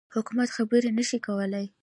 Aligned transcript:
حکومت 0.15 0.49
خبري 0.55 0.89
نه 0.97 1.03
شي 1.09 1.17
کولای. 1.27 1.65